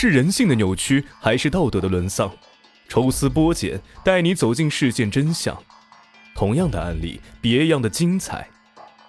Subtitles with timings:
[0.00, 2.32] 是人性的扭曲，还是道德的沦丧？
[2.88, 5.60] 抽丝剥茧，带你走进事件真相。
[6.36, 8.48] 同样的案例，别样的精彩。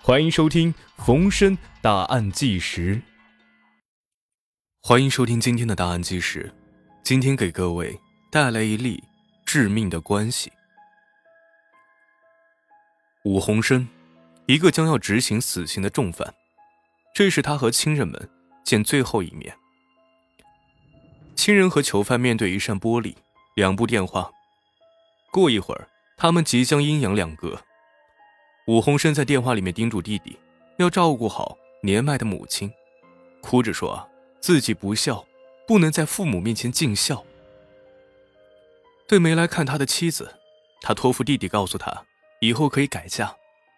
[0.01, 0.73] 欢迎收听
[1.05, 2.95] 《逢申大案纪实》。
[4.81, 6.51] 欢迎收听今天的答案纪实。
[7.03, 7.95] 今天给各位
[8.31, 9.03] 带来一例
[9.45, 10.51] 致命的关系。
[13.25, 13.87] 武洪生，
[14.47, 16.33] 一个将要执行死刑的重犯，
[17.13, 18.27] 这是他和亲人们
[18.65, 19.55] 见最后一面。
[21.39, 23.15] 亲人和囚犯面对一扇玻璃。
[23.55, 24.29] 两部电话。
[25.31, 27.57] 过一会儿，他们即将阴阳两隔。
[28.67, 30.37] 武洪生在电话里面叮嘱弟弟，
[30.79, 32.69] 要照顾好年迈的母亲，
[33.39, 34.05] 哭着说
[34.41, 35.25] 自己不孝，
[35.65, 37.23] 不能在父母面前尽孝。
[39.07, 40.35] 对没来看他的妻子，
[40.81, 42.03] 他托付弟弟告诉他，
[42.41, 43.33] 以后可以改嫁，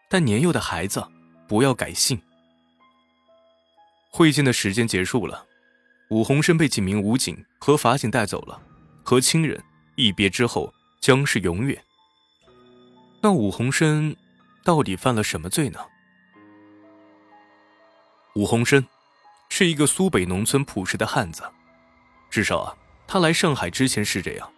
[0.10, 1.08] 但年幼的孩子
[1.48, 2.20] 不要改姓。
[4.10, 5.46] 会见的时间结束了，
[6.12, 8.62] 武洪生被几名武警和法警带走了，
[9.02, 9.64] 和亲人。
[9.96, 11.80] 一别之后将是永远。
[13.22, 14.16] 那武洪生
[14.64, 15.80] 到底犯了什么罪呢？
[18.36, 18.84] 武洪生
[19.50, 21.44] 是一个苏北农村朴实的汉子，
[22.30, 24.52] 至少啊，他来上海之前是这样。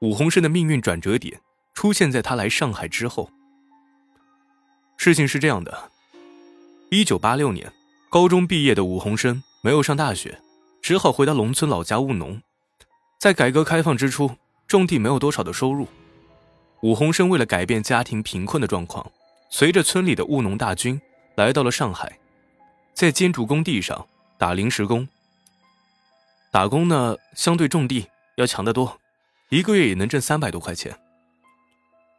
[0.00, 1.40] 武洪生的命运转折点
[1.74, 3.30] 出现在他来上海之后。
[4.96, 5.90] 事情是这样的：
[6.90, 7.72] 一九八六年，
[8.08, 10.40] 高中毕业的武洪生没有上大学，
[10.82, 12.42] 只好回到农村老家务农。
[13.20, 14.28] 在改革开放之初，
[14.66, 15.86] 种地没有多少的收入。
[16.80, 19.08] 武洪生为了改变家庭贫困的状况，
[19.50, 21.00] 随着村里的务农大军
[21.36, 22.18] 来到了上海，
[22.92, 24.04] 在建筑工地上
[24.36, 25.06] 打临时工。
[26.50, 28.98] 打工呢，相对种地要强得多，
[29.48, 30.98] 一个月也能挣三百多块钱。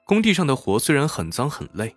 [0.05, 1.94] 工地上的活虽然很脏很累，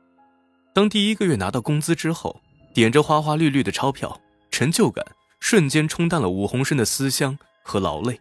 [0.74, 2.40] 当第一个月拿到工资之后，
[2.74, 5.06] 点着花花绿绿的钞票，成就感
[5.48, 8.20] 瞬间冲淡了武洪生的思乡和劳累。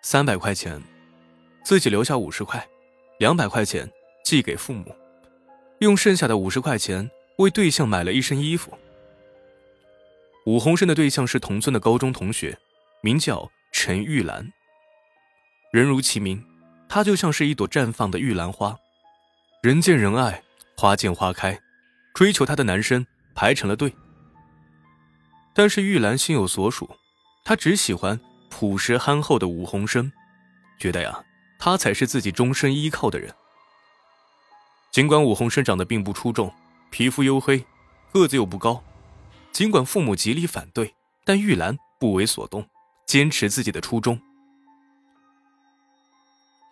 [0.00, 0.82] 三百块钱，
[1.62, 2.66] 自己留下五十块，
[3.18, 3.86] 两百块钱
[4.24, 4.90] 寄给父母，
[5.80, 8.72] 用剩下的五十块钱为对象买了一身衣服。
[10.46, 12.58] 武洪生的对象是同村的高中同学，
[13.02, 14.50] 名叫陈玉兰。
[15.74, 16.42] 人如其名，
[16.88, 18.74] 她就像是一朵绽放的玉兰花，
[19.62, 20.42] 人见人爱，
[20.74, 21.60] 花见花开，
[22.14, 23.92] 追求她的男生排成了队。
[25.58, 26.88] 但是玉兰心有所属，
[27.44, 28.20] 她只喜欢。
[28.48, 30.12] 朴实憨厚的武洪生，
[30.78, 31.24] 觉得呀，
[31.58, 33.34] 他才是自己终身依靠的人。
[34.92, 36.52] 尽管武洪生长得并不出众，
[36.90, 37.64] 皮肤黝黑，
[38.12, 38.82] 个子又不高，
[39.52, 42.66] 尽管父母极力反对，但玉兰不为所动，
[43.06, 44.18] 坚持自己的初衷。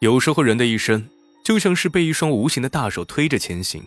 [0.00, 1.10] 有时候，人的一生
[1.44, 3.84] 就像是被一双无形的大手推着前行，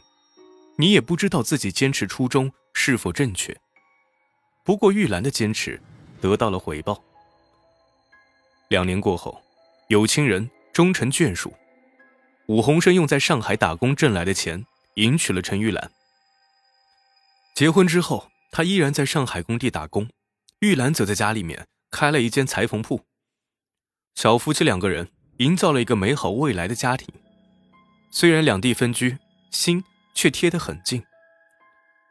[0.75, 3.57] 你也不知道自己坚持初衷是否正确。
[4.69, 5.81] 不过，玉兰的坚持
[6.21, 7.03] 得到了回报。
[8.67, 9.41] 两年过后，
[9.87, 11.51] 有情人终成眷属。
[12.45, 14.63] 武洪生用在上海打工挣来的钱
[14.93, 15.91] 迎娶了陈玉兰。
[17.55, 20.07] 结婚之后，他依然在上海工地打工，
[20.59, 23.01] 玉兰则在家里面开了一间裁缝铺。
[24.13, 27.07] 小夫妻两个人营造了一个美好未来的家庭。
[28.11, 29.17] 虽然两地分居，
[29.49, 31.03] 心却贴得很近。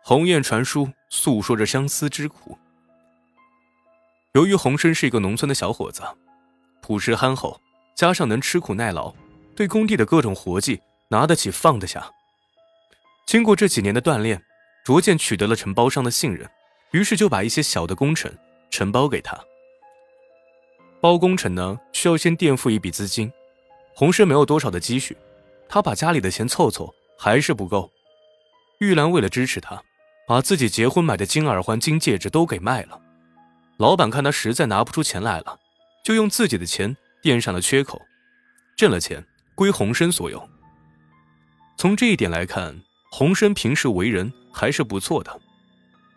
[0.08, 2.56] 鸿雁传书，诉说着相思之苦。
[4.32, 6.02] 由于洪生是一个农村的小伙子。
[6.80, 7.60] 朴实憨厚，
[7.94, 9.14] 加上能吃苦耐劳，
[9.54, 10.80] 对工地的各种活计
[11.10, 12.10] 拿得起放得下。
[13.26, 14.42] 经过这几年的锻炼，
[14.82, 16.50] 逐渐取得了承包商的信任，
[16.92, 18.32] 于是就把一些小的工程
[18.70, 19.38] 承包给他。
[21.02, 23.30] 包工程呢，需要先垫付一笔资金。
[23.94, 25.14] 洪生没有多少的积蓄，
[25.68, 27.92] 他把家里的钱凑凑还是不够。
[28.78, 29.82] 玉兰为了支持他，
[30.28, 33.00] 把自己结婚买的金耳环、金戒指都给卖了。
[33.78, 35.59] 老板看他实在拿不出钱来了。
[36.05, 38.00] 就用自己的钱垫上了缺口，
[38.78, 39.22] 挣了钱
[39.55, 40.49] 归洪生所有。
[41.77, 42.81] 从这一点来看，
[43.11, 45.39] 洪生平时为人还是不错的，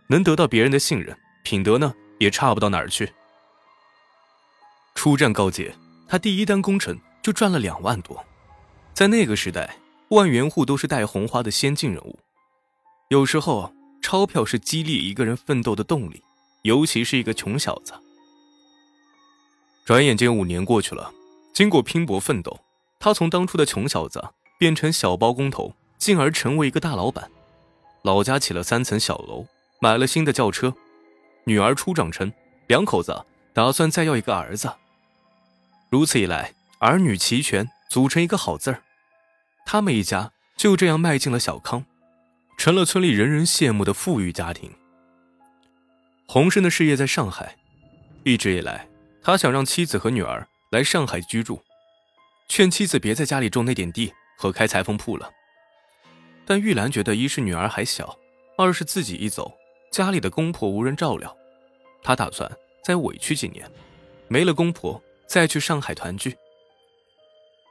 [0.08, 3.12] 能得到别人的信任，品德呢也差不到哪儿去。
[4.96, 5.76] 出战告捷，
[6.08, 8.26] 他第一单工程就赚了两万多，
[8.94, 9.76] 在那个时代，
[10.12, 12.18] 万元户都是带红花的先进人物。
[13.10, 13.74] 有时候，
[14.12, 16.22] 钞票是激励一个人奋斗的动力，
[16.64, 17.94] 尤其是一个穷小子。
[19.86, 21.14] 转眼间五年过去了，
[21.54, 22.60] 经过拼搏奋斗，
[23.00, 24.22] 他从当初的穷小子
[24.60, 27.32] 变成小包工头，进而成为一个大老板。
[28.02, 29.48] 老家起了三层小楼，
[29.80, 30.76] 买了新的轿车，
[31.46, 32.30] 女儿初长成，
[32.68, 33.18] 两口子
[33.54, 34.70] 打算再要一个儿子。
[35.90, 38.84] 如此一来，儿女齐全，组成一个好字儿。
[39.66, 41.86] 他们一家就这样迈进了小康，
[42.62, 44.72] 成了村里人人羡慕的富裕家庭。
[46.28, 47.58] 洪生的事业在上海。
[48.24, 48.88] 一直以来，
[49.24, 51.60] 他想让妻子和女儿来上海居住，
[52.48, 55.32] 劝妻子别在家里种那点地和开裁缝铺了。
[56.46, 58.16] 但玉兰觉得，一是女儿还小，
[58.60, 59.52] 二是自己一走，
[59.92, 61.36] 家里的公婆无人照料，
[62.04, 62.48] 她打算
[62.86, 63.68] 再委屈几年，
[64.28, 66.38] 没了公婆再去上海团聚。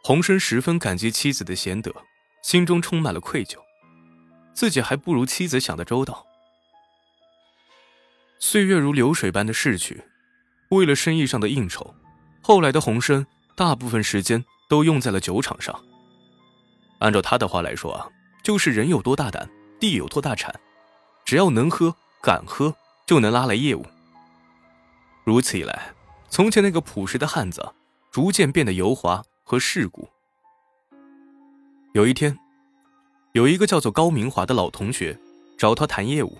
[0.03, 1.95] 洪生十分感激妻子的贤德，
[2.43, 3.57] 心中充满了愧疚，
[4.52, 6.26] 自己还不如妻子想的周到。
[8.38, 10.02] 岁月如流水般的逝去，
[10.70, 11.94] 为了生意上的应酬，
[12.43, 15.79] 后来的洪生大部分时间都用在了酒场上。
[17.00, 18.08] 按照他的话来说啊，
[18.43, 19.49] 就是人有多大胆，
[19.79, 20.58] 地有多大产，
[21.25, 22.75] 只要能喝、敢喝，
[23.06, 23.85] 就能拉来业务。
[25.25, 25.93] 如此一来，
[26.29, 27.75] 从前那个朴实的汉子，
[28.11, 30.08] 逐渐变得油滑和世故。
[31.93, 32.38] 有一天，
[33.32, 35.17] 有一个叫做高明华的老同学
[35.56, 36.38] 找他谈业务。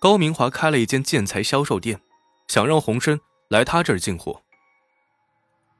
[0.00, 2.00] 高明华开了一间建材销售店，
[2.48, 4.42] 想让洪生来他这儿进货。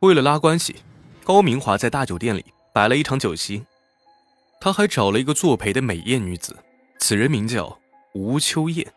[0.01, 0.77] 为了拉关系，
[1.25, 3.65] 高明华在大酒店里摆了一场酒席，
[4.61, 6.57] 他还找了一个作陪的美艳女子，
[7.01, 7.81] 此人名叫
[8.15, 8.93] 吴秋燕。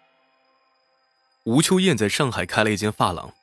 [1.45, 3.33] 吴秋燕在上海开了一间发廊，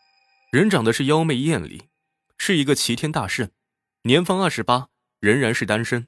[0.52, 1.88] 人长得是妖媚艳丽，
[2.36, 3.50] 是一个齐天大圣，
[4.02, 4.88] 年方二十八，
[5.18, 6.06] 仍然是单身。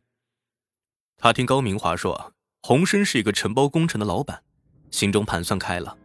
[1.23, 2.33] 他听高明华说，
[2.63, 4.43] 洪生是一个承包工程的老板。
[4.91, 5.97] 心中盘算开了，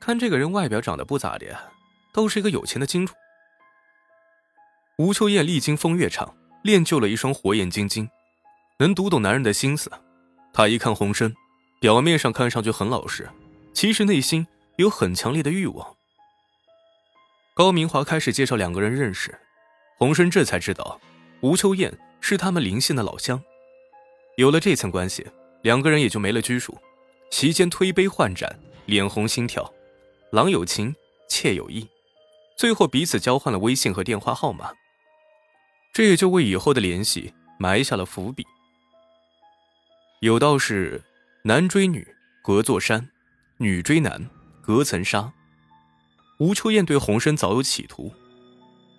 [0.00, 1.70] 看这个人外表长得不咋的，
[2.12, 3.12] 倒是一个有钱的金主。
[4.96, 8.08] 吴秋燕历经风月场，练就了一双火眼金睛，
[8.78, 9.92] 能读懂男人的心思。
[10.52, 11.32] 她一看洪生，
[11.78, 13.28] 表面上看上去很老实，
[13.74, 14.46] 其实内心
[14.78, 15.94] 有很强烈的欲望。
[17.54, 19.38] 高明华开始介绍两个人认识，
[19.98, 20.98] 洪生这才知道，
[21.42, 23.40] 吴秋燕是他们临县的老乡。
[24.38, 25.26] 有了这层关系，
[25.62, 26.78] 两个人也就没了拘束。
[27.28, 28.48] 席间推杯换盏，
[28.86, 29.68] 脸红心跳，
[30.30, 30.94] 郎有情，
[31.28, 31.84] 妾有意，
[32.56, 34.70] 最后彼此交换了微信和电话号码。
[35.92, 38.46] 这也就为以后的联系埋下了伏笔。
[40.20, 41.02] 有道是：
[41.42, 42.06] 男追女
[42.40, 43.10] 隔座山，
[43.56, 44.30] 女追男
[44.62, 45.32] 隔层纱。
[46.38, 48.12] 吴秋燕对洪生早有企图，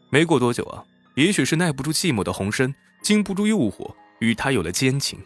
[0.09, 0.83] 没过多久啊，
[1.15, 5.19] 也许是耐不住寂寞的洪生，经不住诱惑，与他有了奸情。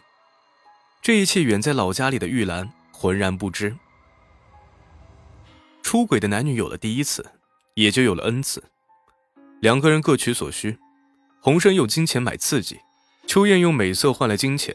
[1.02, 2.72] 这一切远在老家里的玉兰。
[2.96, 3.76] 浑然不知，
[5.82, 7.32] 出轨的男女有了第一次，
[7.74, 8.64] 也就有了 n 次。
[9.60, 10.78] 两个人各取所需，
[11.40, 12.80] 洪生用金钱买刺激，
[13.26, 14.74] 秋燕用美色换来金钱，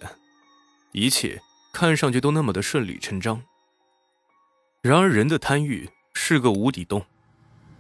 [0.92, 1.42] 一切
[1.74, 3.42] 看上去都那么的顺理成章。
[4.84, 7.04] 然而人的贪欲是个无底洞，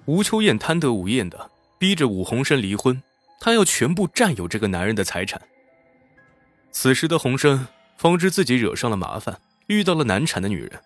[0.05, 3.03] 吴秋燕贪得无厌的逼着武洪生离婚，
[3.39, 5.39] 她要全部占有这个男人的财产。
[6.71, 7.67] 此时的洪生
[7.97, 9.39] 方知自己惹上了麻烦。
[9.69, 10.81] 遇到了难产的女人。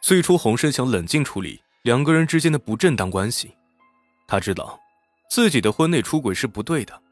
[0.00, 3.50] 最初，洪生想冷静处理两个人之间的不正当关系。
[4.28, 4.80] 他知道，
[5.28, 7.02] 自己的婚内出轨是不对的。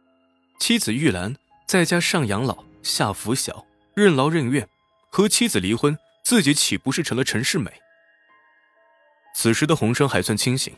[0.61, 1.35] 妻子玉兰
[1.67, 4.69] 在家上养老、下拂晓，任劳任怨，
[5.11, 7.73] 和妻子离婚，自己岂不是成了陈世美？
[9.34, 10.73] 此时的洪生还算清醒，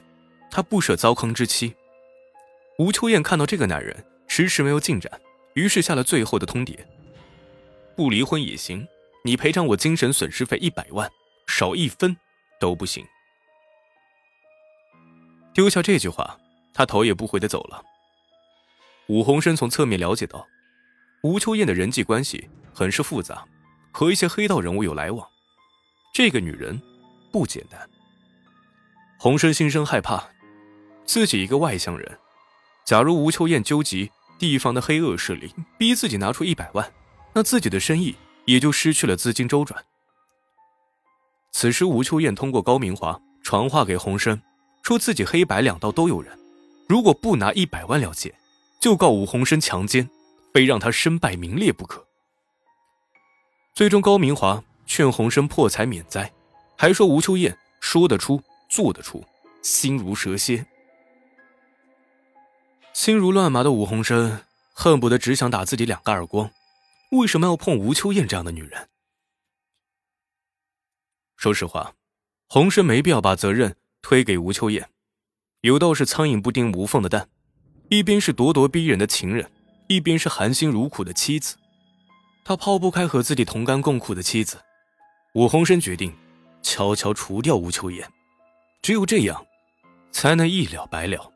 [0.51, 1.75] 他不舍糟糠之妻。
[2.79, 5.21] 吴秋燕看到这个男人迟迟没有进展，
[5.55, 6.79] 于是下了最后的通牒：
[7.97, 8.87] 不离婚也行。
[9.23, 11.11] 你赔偿我精神损失费一百万，
[11.47, 12.17] 少一分
[12.59, 13.05] 都不行。
[15.53, 16.39] 丢下这句话，
[16.73, 17.85] 他头也不回的走了。
[19.09, 20.47] 武洪生从侧面了解到，
[21.23, 23.47] 吴秋燕的人际关系很是复杂，
[23.93, 25.29] 和一些黑道人物有来往。
[26.15, 26.81] 这个女人
[27.31, 27.91] 不简单。
[29.19, 30.31] 洪生心生害怕，
[31.05, 32.19] 自己一个外乡人，
[32.87, 36.93] 假如吴秋燕纠集地方的黑恶势力，逼自己拿出一百万，
[37.35, 38.17] 那自己的生意。
[38.47, 39.85] 也就失去了资金周转。
[41.53, 44.41] 此时，吴秋燕通过高明华传话给洪生，
[44.83, 46.37] 说自己黑白两道都有人，
[46.89, 48.35] 如果不拿一百万了结，
[48.81, 50.09] 就告武洪生强奸，
[50.53, 52.05] 非让他身败名裂不可。
[53.75, 56.33] 最终，高明华劝洪生破财免灾，
[56.77, 59.23] 还说吴秋燕说得出做得出，
[59.63, 60.67] 心如蛇蝎。
[62.93, 64.41] 心如乱麻的武洪生
[64.73, 66.51] 恨不得只想打自己两个耳光。
[67.13, 68.89] 为什么要碰吴秋燕这样的女人？
[71.37, 71.95] 说实话，
[72.49, 74.91] 洪生没必要把责任推给吴秋燕。
[75.63, 77.29] 有道是“苍蝇不叮无缝的蛋”，
[77.89, 79.51] 一边是咄咄逼人的情人，
[79.89, 81.57] 一边是含辛茹苦的妻子，
[82.45, 84.59] 他抛不开和自己同甘共苦的妻子。
[85.35, 86.15] 武洪生决定
[86.63, 88.11] 悄悄除掉吴秋燕，
[88.83, 89.45] 只有这样，
[90.13, 91.33] 才能一了百了。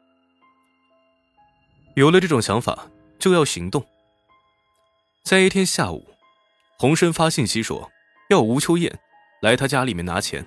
[1.95, 3.85] 有了这种想法，就要行动。
[5.23, 6.09] 在一天下午，
[6.77, 7.91] 洪生发信息说
[8.31, 8.99] 要吴秋燕
[9.41, 10.45] 来他家里面拿钱，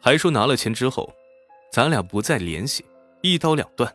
[0.00, 1.12] 还说拿了钱之后
[1.72, 2.84] 咱俩不再联系，
[3.22, 3.90] 一刀两断。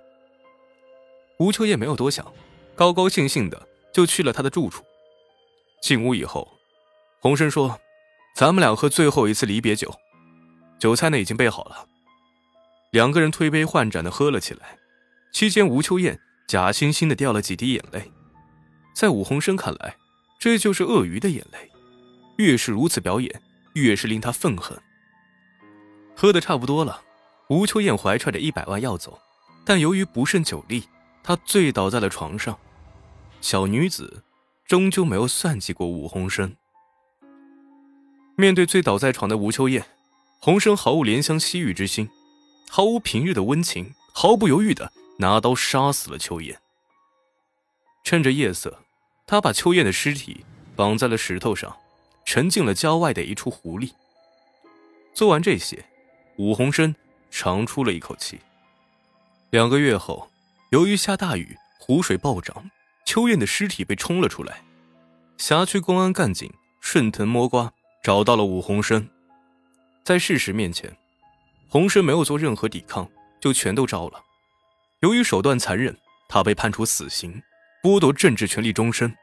[1.37, 2.25] 吴秋燕没有多想，
[2.75, 4.83] 高高兴兴的就去了他的住处。
[5.81, 6.51] 进屋以后，
[7.19, 7.79] 洪生说
[8.35, 9.93] ：“咱们俩喝最后一次离别酒，
[10.79, 11.85] 酒菜呢已经备好了。”
[12.91, 14.77] 两个人推杯换盏的喝了起来。
[15.31, 18.11] 期间，吴秋燕假惺惺的掉了几滴眼泪，
[18.95, 19.95] 在武洪生看来，
[20.39, 21.69] 这就是鳄鱼的眼泪。
[22.37, 23.39] 越是如此表演，
[23.73, 24.75] 越是令他愤恨。
[26.15, 27.03] 喝的差不多了，
[27.49, 29.19] 吴秋燕怀揣着一百万要走，
[29.63, 30.85] 但由于不胜酒力。
[31.21, 32.57] 她醉倒在了床上，
[33.41, 34.23] 小女子
[34.65, 36.55] 终究没有算计过武洪生。
[38.35, 39.85] 面对醉倒在床的吴秋燕，
[40.39, 42.09] 洪生毫无怜香惜玉之心，
[42.67, 46.59] 毫无平日的温情，毫不犹豫的拿刀杀死了秋燕。
[48.03, 48.79] 趁着夜色，
[49.27, 50.43] 他把秋燕的尸体
[50.75, 51.77] 绑在了石头上，
[52.25, 53.93] 沉进了郊外的一处湖里。
[55.13, 55.85] 做完这些，
[56.37, 56.95] 武洪生
[57.29, 58.39] 长出了一口气。
[59.51, 60.29] 两个月后。
[60.71, 62.69] 由于下大雨，湖水暴涨，
[63.03, 64.63] 秋燕的尸体被冲了出来。
[65.39, 67.73] 辖区公安干警顺藤摸瓜
[68.03, 69.09] 找到了武洪生，
[70.03, 70.95] 在事实面前，
[71.67, 73.09] 洪生没有做任何抵抗，
[73.41, 74.23] 就全都招了。
[75.01, 75.95] 由于手段残忍，
[76.27, 77.41] 他被判处死刑，
[77.81, 79.13] 剥夺政治权利终身。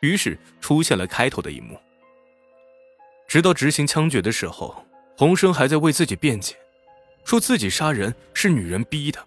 [0.00, 1.80] 于是出现了开头的一幕。
[3.28, 4.84] 直到执行枪决的时候，
[5.16, 6.56] 洪生还在为自己辩解，
[7.24, 9.24] 说自己杀人是女人逼的。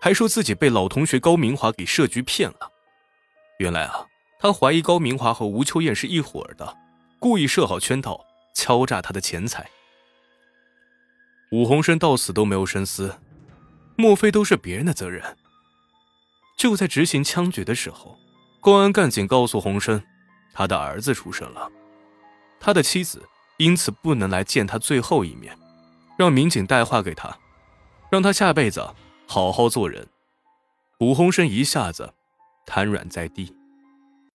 [0.00, 2.70] 还说自己被老同学高明华给设局骗了。
[3.58, 4.06] 原来啊，
[4.38, 6.76] 他怀疑高明华和吴秋燕是一伙的，
[7.18, 8.20] 故意设好圈套，
[8.54, 9.66] 敲诈他的钱财。
[11.50, 13.18] 武洪生到死都没有深思，
[13.96, 15.36] 莫非都是别人的责任？
[16.56, 18.18] 就在执行枪决的时候，
[18.60, 20.02] 公安干警告诉洪生，
[20.52, 21.70] 他的儿子出生了，
[22.58, 23.22] 他的妻子
[23.58, 25.56] 因此不能来见他最后一面，
[26.18, 27.36] 让民警带话给他，
[28.10, 28.94] 让他下辈子。
[29.26, 30.06] 好好做人，
[31.00, 32.12] 武洪生一下子
[32.66, 33.56] 瘫软在地。